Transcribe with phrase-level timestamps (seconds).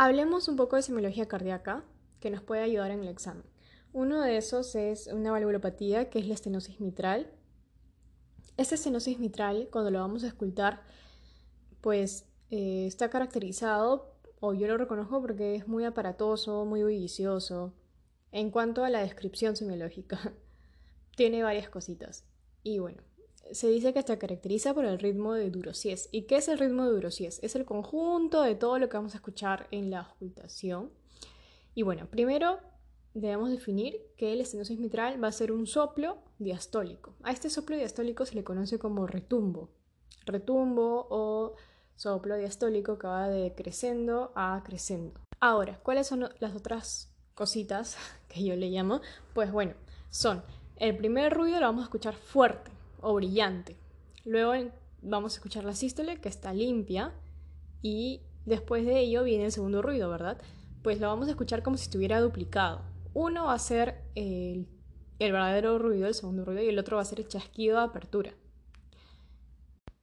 [0.00, 1.82] Hablemos un poco de semiología cardíaca
[2.20, 3.42] que nos puede ayudar en el examen.
[3.92, 7.32] Uno de esos es una valvulopatía, que es la estenosis mitral.
[8.56, 10.84] Esta estenosis mitral, cuando lo vamos a escultar,
[11.80, 17.74] pues eh, está caracterizado, o yo lo reconozco porque es muy aparatoso, muy bullicioso.
[18.30, 20.32] En cuanto a la descripción semiológica,
[21.16, 22.24] tiene varias cositas.
[22.62, 23.02] Y bueno,
[23.52, 26.08] se dice que se caracteriza por el ritmo de Durosies.
[26.12, 27.40] ¿Y qué es el ritmo de Durosies?
[27.42, 30.90] Es el conjunto de todo lo que vamos a escuchar en la ocultación.
[31.74, 32.58] Y bueno, primero
[33.14, 37.14] debemos definir que el estenosis mitral va a ser un soplo diastólico.
[37.22, 39.70] A este soplo diastólico se le conoce como retumbo.
[40.26, 41.54] Retumbo o
[41.96, 45.20] soplo diastólico que va de crescendo a crescendo.
[45.40, 47.96] Ahora, ¿cuáles son las otras cositas
[48.28, 49.00] que yo le llamo?
[49.34, 49.74] Pues bueno,
[50.10, 50.42] son
[50.76, 53.76] el primer ruido lo vamos a escuchar fuerte o brillante.
[54.24, 54.52] Luego
[55.02, 57.14] vamos a escuchar la sístole que está limpia
[57.82, 60.40] y después de ello viene el segundo ruido, ¿verdad?
[60.82, 62.82] Pues lo vamos a escuchar como si estuviera duplicado.
[63.14, 64.66] Uno va a ser el,
[65.18, 68.32] verdadero ruido, el segundo ruido, y el otro va a ser el chasquido de apertura.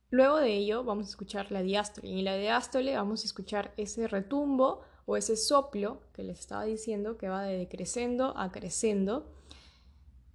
[0.09, 3.73] Luego de ello vamos a escuchar la diástole y en la diástole vamos a escuchar
[3.75, 9.31] ese retumbo o ese soplo que les estaba diciendo que va de decreciendo a creciendo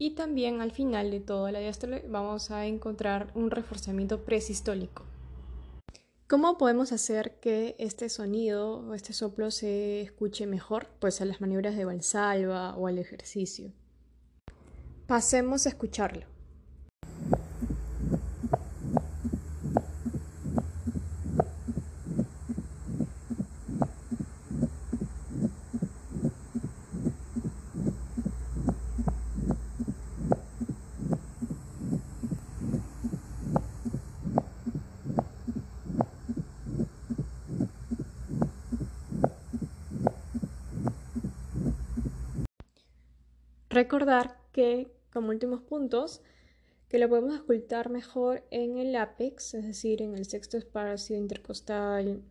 [0.01, 5.05] y también al final de toda la diástole vamos a encontrar un reforzamiento presistólico.
[6.27, 10.87] ¿Cómo podemos hacer que este sonido o este soplo se escuche mejor?
[11.01, 13.73] Pues a las maniobras de valsalva o al ejercicio.
[15.07, 16.25] Pasemos a escucharlo.
[43.71, 46.21] Recordar que, como últimos puntos,
[46.89, 52.23] que lo podemos ocultar mejor en el apex, es decir, en el sexto espacio intercostal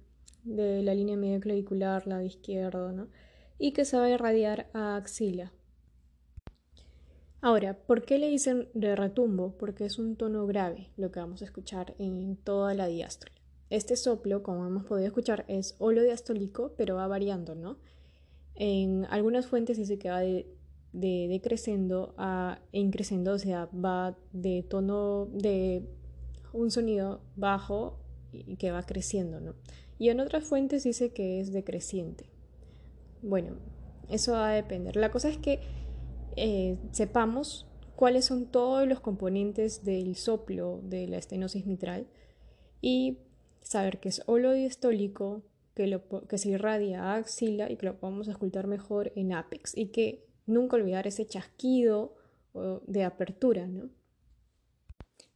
[0.43, 3.07] de la línea medio clavicular, lado izquierdo, ¿no?
[3.59, 5.51] y que se va a irradiar a axila.
[7.41, 9.57] Ahora, ¿por qué le dicen de retumbo?
[9.57, 13.33] Porque es un tono grave lo que vamos a escuchar en toda la diástole.
[13.69, 17.77] Este soplo, como hemos podido escuchar, es holodiastólico, pero va variando, ¿no?
[18.55, 20.47] En algunas fuentes dice que va de
[20.93, 25.83] de decreciendo a increciendo, o sea, va de tono de
[26.53, 27.99] un sonido bajo
[28.57, 29.55] que va creciendo, ¿no?
[29.97, 32.29] Y en otras fuentes dice que es decreciente.
[33.21, 33.57] Bueno,
[34.09, 34.95] eso va a depender.
[34.95, 35.59] La cosa es que
[36.35, 42.07] eh, sepamos cuáles son todos los componentes del soplo de la estenosis mitral
[42.81, 43.17] y
[43.61, 45.43] saber que es holodiestólico,
[45.75, 49.77] que, lo, que se irradia a axila y que lo podemos escultar mejor en apex
[49.77, 52.15] y que nunca olvidar ese chasquido
[52.87, 53.89] de apertura, ¿no?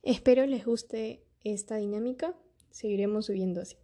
[0.02, 2.36] Espero les guste esta dinámica,
[2.72, 3.78] seguiremos subiendo así.